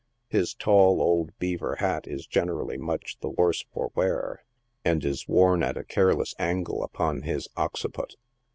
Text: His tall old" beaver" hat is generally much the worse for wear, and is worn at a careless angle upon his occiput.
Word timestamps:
His 0.29 0.55
tall 0.55 0.99
old" 0.99 1.29
beaver" 1.37 1.75
hat 1.75 2.07
is 2.07 2.25
generally 2.25 2.75
much 2.75 3.19
the 3.19 3.29
worse 3.29 3.65
for 3.71 3.91
wear, 3.93 4.43
and 4.83 5.05
is 5.05 5.27
worn 5.27 5.61
at 5.61 5.77
a 5.77 5.83
careless 5.83 6.33
angle 6.39 6.81
upon 6.83 7.21
his 7.21 7.47
occiput. 7.55 8.15